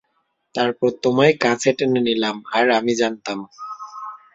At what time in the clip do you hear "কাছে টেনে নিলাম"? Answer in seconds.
1.43-2.35